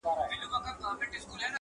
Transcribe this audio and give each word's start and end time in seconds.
علم 0.03 0.11
وویل 0.19 0.41
زما 0.51 0.59
ډیر 0.65 0.77
دي 0.79 0.87
آدرسونه!. 0.93 1.45